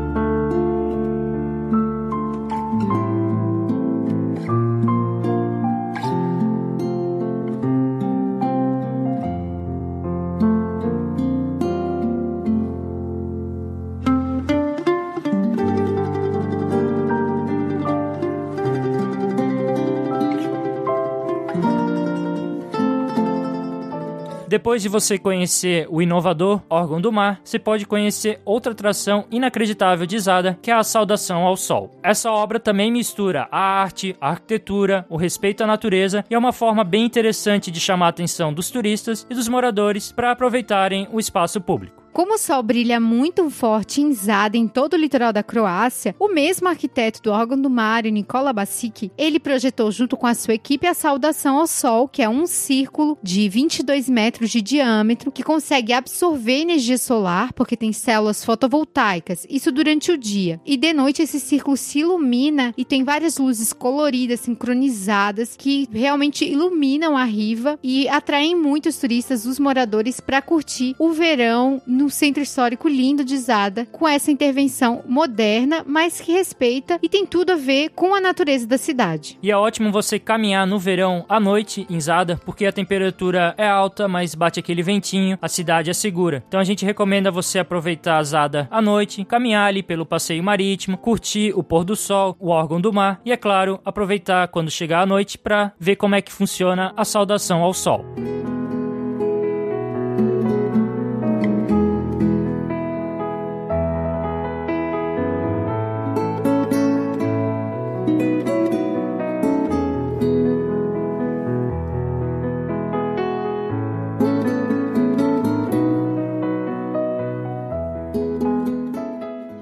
[24.52, 30.06] Depois de você conhecer o inovador órgão do mar, você pode conhecer outra atração inacreditável
[30.06, 31.90] de Zada, que é a Saudação ao Sol.
[32.04, 36.52] Essa obra também mistura a arte, a arquitetura, o respeito à natureza e é uma
[36.52, 41.18] forma bem interessante de chamar a atenção dos turistas e dos moradores para aproveitarem o
[41.18, 42.01] espaço público.
[42.14, 46.28] Como o sol brilha muito forte em Zada, em todo o litoral da Croácia, o
[46.28, 50.86] mesmo arquiteto do órgão do mar, Nikola Basic, ele projetou junto com a sua equipe
[50.86, 55.94] a saudação ao sol, que é um círculo de 22 metros de diâmetro que consegue
[55.94, 60.60] absorver energia solar, porque tem células fotovoltaicas, isso durante o dia.
[60.66, 66.44] E de noite esse círculo se ilumina e tem várias luzes coloridas, sincronizadas, que realmente
[66.44, 72.42] iluminam a riva e atraem muitos turistas, os moradores, para curtir o verão no centro
[72.42, 77.56] histórico lindo de Zada, com essa intervenção moderna, mas que respeita e tem tudo a
[77.56, 79.38] ver com a natureza da cidade.
[79.42, 83.68] E é ótimo você caminhar no verão à noite em Zada, porque a temperatura é
[83.68, 86.44] alta, mas bate aquele ventinho, a cidade é segura.
[86.48, 90.98] Então a gente recomenda você aproveitar a Zada à noite, caminhar ali pelo passeio marítimo,
[90.98, 95.02] curtir o pôr do sol, o órgão do mar e, é claro, aproveitar quando chegar
[95.02, 98.06] à noite para ver como é que funciona a saudação ao sol.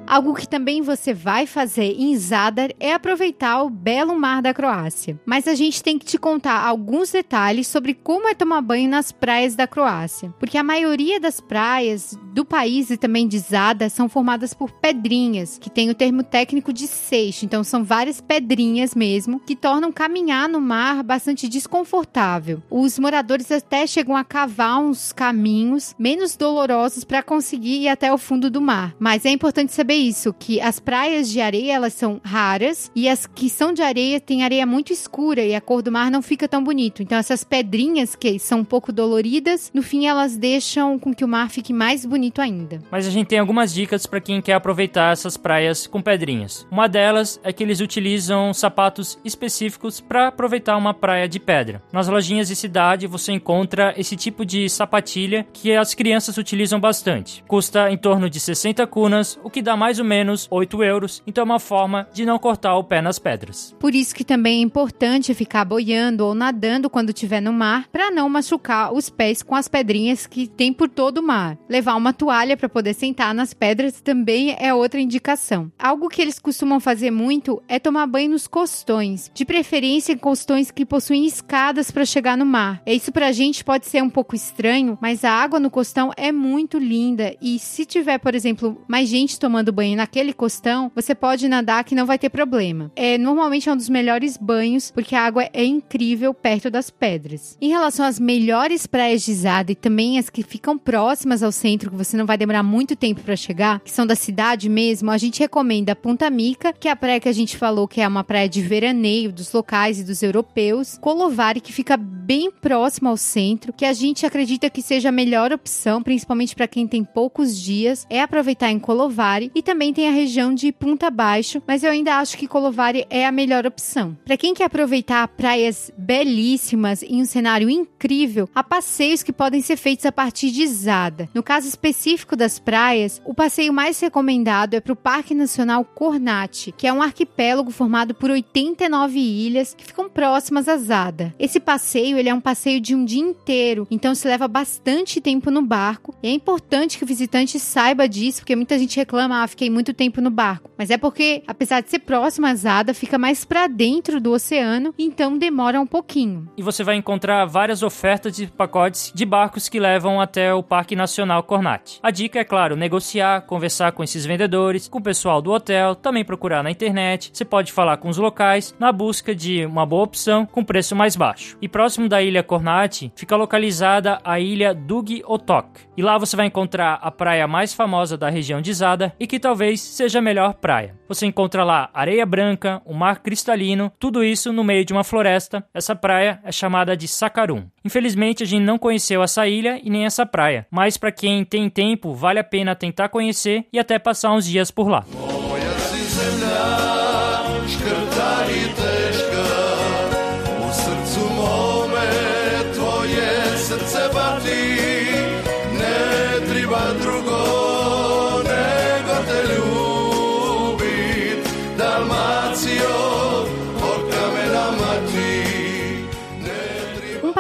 [0.10, 5.22] Algo que também você vai fazer em Zadar é aproveitar o belo mar da Croácia.
[5.24, 9.12] Mas a gente tem que te contar alguns detalhes sobre como é tomar banho nas
[9.12, 10.34] praias da Croácia.
[10.40, 15.58] Porque a maioria das praias do país e também de Zadar são formadas por pedrinhas,
[15.58, 17.46] que tem o termo técnico de seixo.
[17.46, 22.62] Então são várias pedrinhas mesmo, que tornam caminhar no mar bastante desconfortável.
[22.70, 28.18] Os moradores até chegam a cavar uns caminhos menos dolorosos para conseguir ir até o
[28.18, 28.96] fundo do mar.
[29.00, 33.26] Mas é importante saber isso, que as praias de areia elas são raras e as
[33.26, 36.48] que são de areia têm areia muito escura e a cor do mar não fica
[36.48, 37.02] tão bonito.
[37.02, 41.28] Então essas pedrinhas que são um pouco doloridas, no fim elas deixam com que o
[41.28, 42.82] mar fique mais bonito bonito ainda.
[42.92, 46.68] Mas a gente tem algumas dicas para quem quer aproveitar essas praias com pedrinhas.
[46.70, 51.82] Uma delas é que eles utilizam sapatos específicos para aproveitar uma praia de pedra.
[51.94, 57.42] Nas lojinhas de cidade você encontra esse tipo de sapatilha que as crianças utilizam bastante.
[57.48, 61.44] Custa em torno de 60 cunas, o que dá mais ou menos 8 euros, então
[61.44, 63.74] é uma forma de não cortar o pé nas pedras.
[63.80, 68.12] Por isso que também é importante ficar boiando ou nadando quando estiver no mar, para
[68.12, 71.58] não machucar os pés com as pedrinhas que tem por todo o mar.
[71.70, 75.72] Levar uma toalha para poder sentar nas pedras também é outra indicação.
[75.78, 80.72] Algo que eles costumam fazer muito é tomar banho nos costões, de preferência em costões
[80.72, 82.82] que possuem escadas para chegar no mar.
[82.86, 86.78] Isso pra gente pode ser um pouco estranho, mas a água no costão é muito
[86.78, 91.84] linda e se tiver, por exemplo, mais gente tomando banho naquele costão, você pode nadar
[91.84, 92.92] que não vai ter problema.
[92.96, 97.58] É normalmente é um dos melhores banhos porque a água é incrível perto das pedras.
[97.62, 101.92] Em relação às melhores praias de Zada e também as que ficam próximas ao centro,
[102.00, 105.40] você não vai demorar muito tempo para chegar, que são da cidade mesmo, a gente
[105.40, 108.48] recomenda Punta Mica, que é a praia que a gente falou que é uma praia
[108.48, 113.84] de veraneio dos locais e dos europeus, Colovari, que fica bem próximo ao centro, que
[113.84, 118.22] a gente acredita que seja a melhor opção, principalmente para quem tem poucos dias, é
[118.22, 122.38] aproveitar em Colovari e também tem a região de Punta Baixo, mas eu ainda acho
[122.38, 124.18] que Colovari é a melhor opção.
[124.24, 129.76] Para quem quer aproveitar praias belíssimas em um cenário incrível, há passeios que podem ser
[129.76, 131.30] feitos a partir de Zada.
[131.34, 131.89] No caso específico
[132.36, 137.02] das praias, o passeio mais recomendado é para o Parque Nacional Cornate, que é um
[137.02, 141.34] arquipélago formado por 89 ilhas que ficam próximas a Zada.
[141.40, 145.50] Esse passeio ele é um passeio de um dia inteiro, então se leva bastante tempo
[145.50, 146.16] no barco.
[146.22, 149.94] E é importante que o visitante saiba disso, porque muita gente reclama, ah, fiquei muito
[149.94, 150.70] tempo no barco.
[150.78, 154.94] Mas é porque, apesar de ser próximo a Zada, fica mais para dentro do oceano,
[154.98, 156.48] então demora um pouquinho.
[156.56, 160.96] E você vai encontrar várias ofertas de pacotes de barcos que levam até o Parque
[160.96, 161.79] Nacional Cornate.
[162.02, 166.26] A dica é, claro, negociar, conversar com esses vendedores, com o pessoal do hotel, também
[166.26, 167.32] procurar na internet.
[167.34, 171.16] Você pode falar com os locais na busca de uma boa opção com preço mais
[171.16, 171.58] baixo.
[171.62, 175.82] E próximo da ilha Cornate fica localizada a ilha Dug Otok.
[175.96, 179.40] E lá você vai encontrar a praia mais famosa da região de Zada e que
[179.40, 180.96] talvez seja a melhor praia.
[181.08, 185.66] Você encontra lá areia branca, um mar cristalino, tudo isso no meio de uma floresta.
[185.74, 187.66] Essa praia é chamada de Sakarum.
[187.84, 191.69] Infelizmente a gente não conheceu essa ilha e nem essa praia, mas para quem tem
[191.70, 195.06] tempo, vale a pena tentar conhecer e até passar uns dias por lá.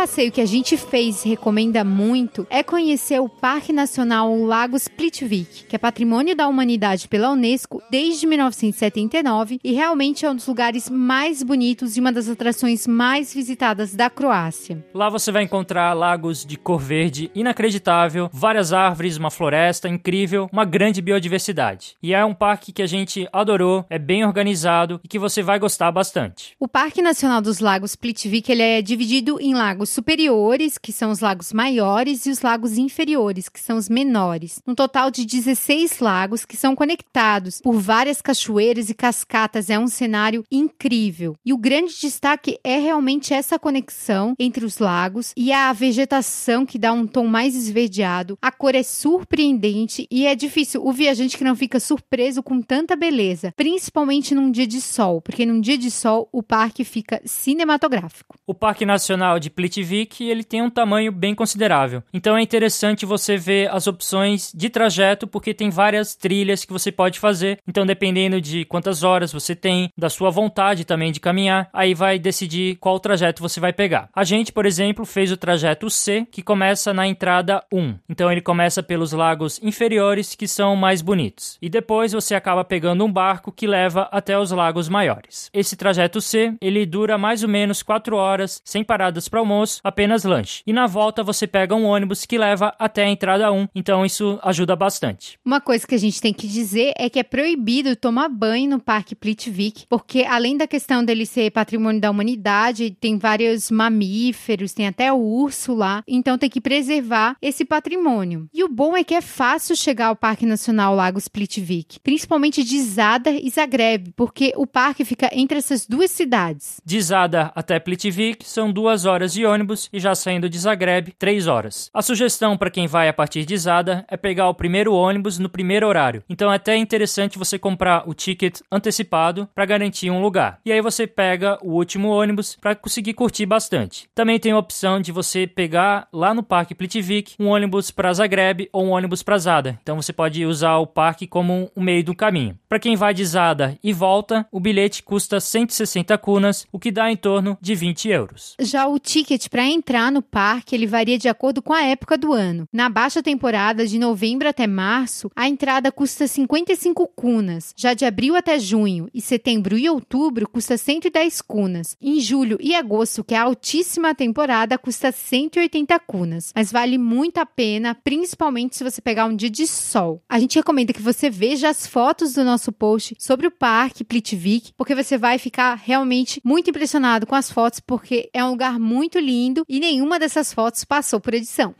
[0.10, 5.66] Passeio que a gente fez e recomenda muito é conhecer o Parque Nacional Lagos Plitvik,
[5.66, 10.90] que é patrimônio da humanidade pela Unesco desde 1979 e realmente é um dos lugares
[10.90, 14.84] mais bonitos e uma das atrações mais visitadas da Croácia.
[14.96, 20.66] Lá você vai encontrar lagos de cor verde inacreditável, várias árvores, uma floresta incrível, uma
[20.66, 21.96] grande biodiversidade.
[22.02, 25.60] E é um parque que a gente adorou, é bem organizado e que você vai
[25.60, 26.56] gostar bastante.
[26.60, 31.20] O Parque Nacional dos Lagos Plitvik ele é dividido em lagos superiores, que são os
[31.20, 34.62] lagos maiores, e os lagos inferiores, que são os menores.
[34.66, 39.70] Um total de 16 lagos que são conectados por várias cachoeiras e cascatas.
[39.70, 41.36] É um cenário incrível.
[41.46, 46.80] E o grande destaque é realmente essa conexão entre os lagos e a vegetação que
[46.80, 48.38] dá um tom mais esverdeado.
[48.42, 52.96] A cor é surpreendente e é difícil o viajante que não fica surpreso com tanta
[52.96, 58.38] beleza, principalmente num dia de sol, porque num dia de sol o parque fica cinematográfico.
[58.48, 62.04] O Parque Nacional de Plitvik que ele tem um tamanho bem considerável.
[62.14, 66.92] Então é interessante você ver as opções de trajeto, porque tem várias trilhas que você
[66.92, 67.60] pode fazer.
[67.68, 72.18] Então, dependendo de quantas horas você tem, da sua vontade também de caminhar, aí vai
[72.18, 74.10] decidir qual trajeto você vai pegar.
[74.14, 77.96] A gente, por exemplo, fez o trajeto C, que começa na entrada 1.
[78.10, 81.58] Então, ele começa pelos lagos inferiores, que são mais bonitos.
[81.62, 85.50] E depois você acaba pegando um barco que leva até os lagos maiores.
[85.54, 90.24] Esse trajeto C, ele dura mais ou menos 4 horas, sem paradas para almoço apenas
[90.24, 90.64] lanche.
[90.66, 94.40] E na volta você pega um ônibus que leva até a entrada 1, então isso
[94.42, 95.38] ajuda bastante.
[95.46, 98.80] Uma coisa que a gente tem que dizer é que é proibido tomar banho no
[98.80, 104.88] Parque Plitvik, porque além da questão dele ser patrimônio da humanidade, tem vários mamíferos, tem
[104.88, 108.48] até o urso lá, então tem que preservar esse patrimônio.
[108.54, 112.82] E o bom é que é fácil chegar ao Parque Nacional Lagos Plitvik, principalmente de
[112.82, 116.82] Zadar e Zagreb, porque o parque fica entre essas duas cidades.
[116.86, 121.14] De Zadar até Plitvik são duas horas de ônibus ônibus e já saindo de Zagreb,
[121.20, 121.90] 3 horas.
[121.94, 125.50] A sugestão para quem vai a partir de Zada é pegar o primeiro ônibus no
[125.50, 126.24] primeiro horário.
[126.30, 130.60] Então é até interessante você comprar o ticket antecipado para garantir um lugar.
[130.66, 134.10] E aí você pega o último ônibus para conseguir curtir bastante.
[134.16, 138.70] Também tem a opção de você pegar lá no Parque Plitvik um ônibus para Zagreb
[138.72, 139.78] ou um ônibus para Zada.
[139.82, 142.58] Então você pode usar o parque como um meio do caminho.
[142.70, 147.12] Para quem vai de Zada e volta, o bilhete custa 160 kunas, o que dá
[147.12, 148.56] em torno de 20 euros.
[148.60, 152.34] Já o ticket para entrar no parque, ele varia de acordo com a época do
[152.34, 152.68] ano.
[152.72, 157.74] Na baixa temporada, de novembro até março, a entrada custa 55 kunas.
[157.76, 161.98] Já de abril até junho e setembro e outubro, custa 110 kunas.
[162.00, 166.52] Em julho e agosto, que é a altíssima temporada, custa 180 kunas.
[166.56, 170.22] Mas vale muito a pena, principalmente se você pegar um dia de sol.
[170.30, 174.74] A gente recomenda que você veja as fotos do nosso post sobre o parque Plitvik,
[174.78, 179.18] porque você vai ficar realmente muito impressionado com as fotos, porque é um lugar muito
[179.18, 181.74] lindo e nenhuma dessas fotos passou por edição.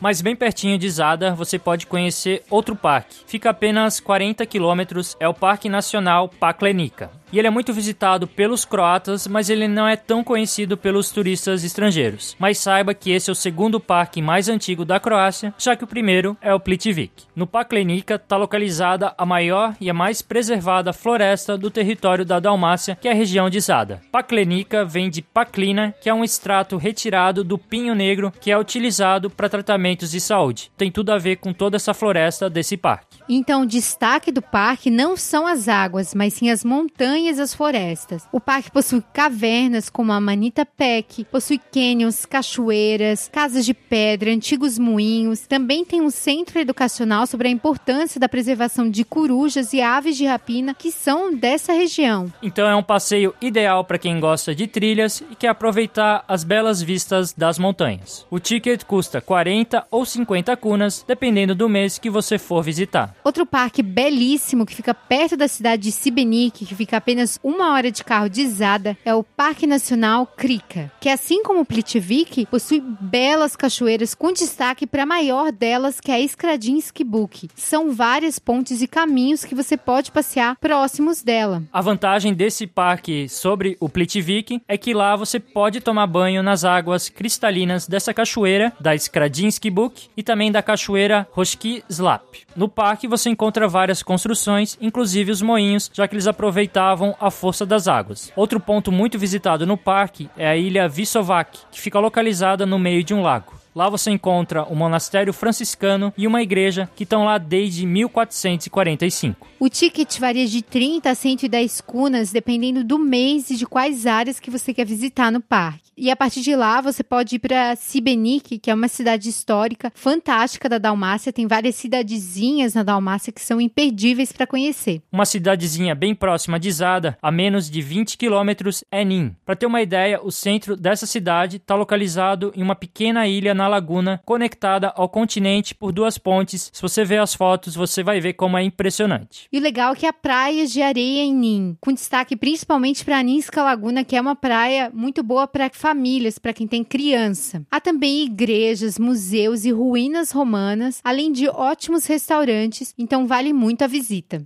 [0.00, 3.16] Mas bem pertinho de Zadar você pode conhecer outro parque.
[3.26, 7.19] Fica apenas 40 quilômetros, é o Parque Nacional Paklenica.
[7.32, 11.62] E ele é muito visitado pelos croatas, mas ele não é tão conhecido pelos turistas
[11.62, 12.34] estrangeiros.
[12.38, 15.86] Mas saiba que esse é o segundo parque mais antigo da Croácia, já que o
[15.86, 17.24] primeiro é o Plitvik.
[17.36, 22.98] No Paklenica está localizada a maior e a mais preservada floresta do território da Dalmácia,
[23.00, 24.02] que é a região de Zada.
[24.10, 29.30] Paklenica vem de Paklina, que é um extrato retirado do pinho negro que é utilizado
[29.30, 30.70] para tratamentos de saúde.
[30.76, 33.18] Tem tudo a ver com toda essa floresta desse parque.
[33.28, 37.54] Então, o destaque do parque não são as águas, mas sim as montanhas e as
[37.54, 38.26] florestas.
[38.32, 44.78] O parque possui cavernas como a Manita Peck, possui cânions, cachoeiras, casas de pedra, antigos
[44.78, 45.46] moinhos.
[45.46, 50.26] Também tem um centro educacional sobre a importância da preservação de corujas e aves de
[50.26, 52.32] rapina que são dessa região.
[52.42, 56.82] Então, é um passeio ideal para quem gosta de trilhas e quer aproveitar as belas
[56.82, 58.26] vistas das montanhas.
[58.30, 63.14] O ticket custa 40 ou 50 kunas, dependendo do mês que você for visitar.
[63.24, 67.90] Outro parque belíssimo que fica perto da cidade de Sibenik, que fica apenas uma hora
[67.90, 73.56] de carro de Zada, é o Parque Nacional Krika, que assim como Plitvik, possui belas
[73.56, 77.48] cachoeiras com destaque para a maior delas, que é a Skradinski Buk.
[77.56, 81.64] São várias pontes e caminhos que você pode passear próximos dela.
[81.72, 86.64] A vantagem desse parque sobre o Plitvik é que lá você pode tomar banho nas
[86.64, 92.36] águas cristalinas dessa cachoeira, da Skradinski Buk, e também da cachoeira Roski Slap.
[92.54, 97.66] No parque você encontra várias construções, inclusive os moinhos, já que eles aproveitavam a força
[97.66, 98.32] das águas.
[98.34, 103.04] Outro ponto muito visitado no parque é a ilha Visovac, que fica localizada no meio
[103.04, 103.59] de um lago.
[103.74, 109.46] Lá você encontra o monastério franciscano e uma igreja que estão lá desde 1445.
[109.60, 114.40] O ticket varia de 30 a 110 cunas, dependendo do mês e de quais áreas
[114.40, 115.90] que você quer visitar no parque.
[115.96, 119.92] E a partir de lá, você pode ir para Sibenik, que é uma cidade histórica
[119.94, 121.30] fantástica da Dalmácia.
[121.30, 125.02] Tem várias cidadezinhas na Dalmácia que são imperdíveis para conhecer.
[125.12, 129.36] Uma cidadezinha bem próxima de Zada, a menos de 20 quilômetros, é Nin.
[129.44, 133.68] Para ter uma ideia, o centro dessa cidade está localizado em uma pequena ilha na
[133.68, 136.70] laguna, conectada ao continente por duas pontes.
[136.72, 139.46] Se você ver as fotos, você vai ver como é impressionante.
[139.52, 143.18] E o legal é que há praias de areia em Nin, com destaque principalmente para
[143.18, 147.62] a Ninska Laguna, que é uma praia muito boa para famílias, para quem tem criança.
[147.70, 153.86] Há também igrejas, museus e ruínas romanas, além de ótimos restaurantes, então vale muito a
[153.86, 154.42] visita.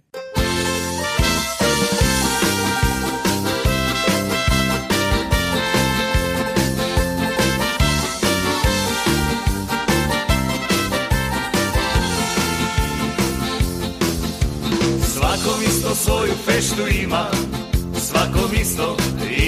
[15.95, 17.27] Svoju feštu ima,
[17.95, 18.97] svako isto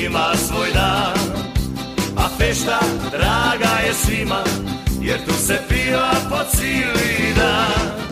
[0.04, 1.14] ima svoj dan.
[2.16, 2.80] A fešta
[3.10, 4.44] draga je svima,
[5.02, 6.36] jer tu se piva po
[7.36, 8.06] dan.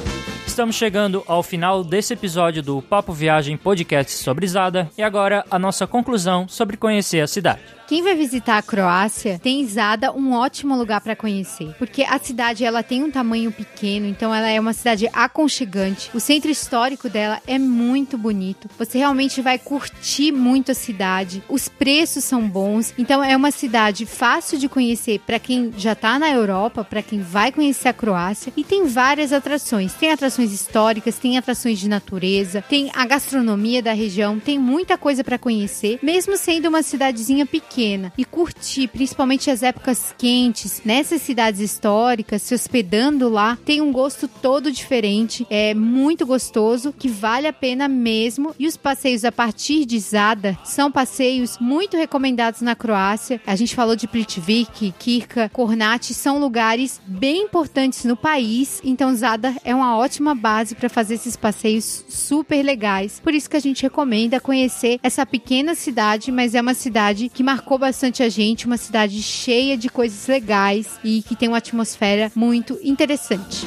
[0.46, 5.58] Estamos chegando ao final desse episódio do Papo Viagem Podcast sobre Zada e agora a
[5.58, 7.60] nossa conclusão sobre conhecer a cidade.
[7.86, 12.64] Quem vai visitar a Croácia tem Zada um ótimo lugar para conhecer, porque a cidade
[12.64, 16.10] ela tem um tamanho pequeno, então ela é uma cidade aconchegante.
[16.14, 18.70] O centro histórico dela é muito bonito.
[18.78, 21.42] Você realmente vai curtir muito a cidade.
[21.46, 26.18] Os preços são bons, então é uma cidade fácil de conhecer para quem já está
[26.18, 29.92] na Europa, para quem vai conhecer a Croácia e tem várias atrações.
[29.92, 35.22] Tem atrações históricas, tem atrações de natureza, tem a gastronomia da região, tem muita coisa
[35.22, 37.73] para conhecer, mesmo sendo uma cidadezinha pequena.
[38.16, 44.28] E curtir, principalmente as épocas quentes, nessas cidades históricas, se hospedando lá, tem um gosto
[44.28, 48.54] todo diferente, é muito gostoso, que vale a pena mesmo.
[48.58, 53.40] E os passeios a partir de Zada são passeios muito recomendados na Croácia.
[53.46, 59.54] A gente falou de Plitvik, Kirka, Kornati, são lugares bem importantes no país, então Zada
[59.64, 63.20] é uma ótima base para fazer esses passeios super legais.
[63.20, 67.42] Por isso que a gente recomenda conhecer essa pequena cidade, mas é uma cidade que
[67.42, 72.30] marcou bastante a gente, uma cidade cheia de coisas legais e que tem uma atmosfera
[72.34, 73.66] muito interessante.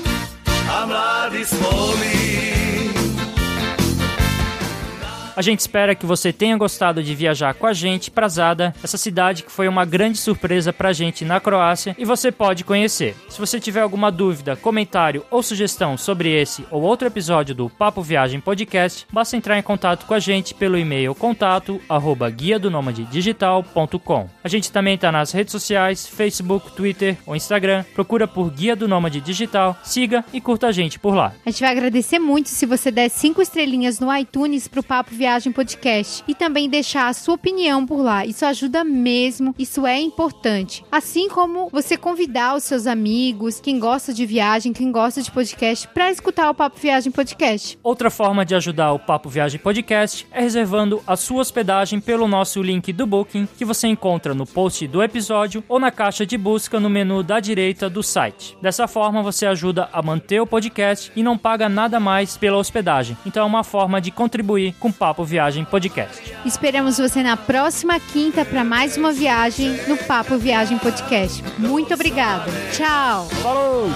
[5.38, 8.98] A gente espera que você tenha gostado de viajar com a gente para Zada, essa
[8.98, 13.16] cidade que foi uma grande surpresa pra gente na Croácia e você pode conhecer.
[13.30, 18.02] Se você tiver alguma dúvida, comentário ou sugestão sobre esse ou outro episódio do Papo
[18.02, 22.72] Viagem Podcast, basta entrar em contato com a gente pelo e-mail contato arroba guia do
[23.08, 24.28] digital.com.
[24.44, 27.86] A gente também está nas redes sociais, Facebook, Twitter ou Instagram.
[27.94, 31.32] Procura por Guia do Nômade Digital, siga e curta a gente por lá.
[31.46, 35.27] A gente vai agradecer muito se você der cinco estrelinhas no iTunes pro Papo Viagem
[35.28, 38.26] Viagem Podcast e também deixar a sua opinião por lá.
[38.26, 40.86] Isso ajuda mesmo, isso é importante.
[40.90, 45.86] Assim como você convidar os seus amigos, quem gosta de viagem, quem gosta de podcast,
[45.90, 47.78] para escutar o Papo Viagem Podcast.
[47.84, 52.64] Outra forma de ajudar o Papo Viagem Podcast é reservando a sua hospedagem pelo nosso
[52.64, 56.80] link do Booking, que você encontra no post do episódio ou na caixa de busca
[56.80, 58.58] no menu da direita do site.
[58.62, 63.18] Dessa forma, você ajuda a manter o podcast e não paga nada mais pela hospedagem.
[63.26, 66.38] Então é uma forma de contribuir com o Papo Papo Viagem Podcast.
[66.46, 71.44] Esperamos você na próxima quinta para mais uma viagem no Papo Viagem Podcast.
[71.58, 72.46] Muito obrigada.
[72.72, 73.26] Tchau.
[73.42, 73.90] Falou!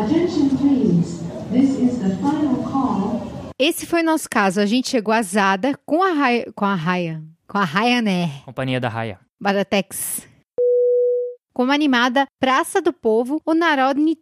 [0.00, 1.20] Attention please.
[1.52, 3.20] This is the final call.
[3.58, 4.58] Esse foi nosso caso.
[4.58, 8.42] A gente chegou azada com a Raia, com a Raia, com a Ryanair.
[8.46, 9.20] Companhia da Raia.
[9.38, 10.26] Baratex.
[11.52, 14.16] Como animada Praça do Povo, o Narodni